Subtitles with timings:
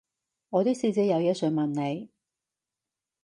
[0.49, 2.09] 我啲師姐有嘢想問你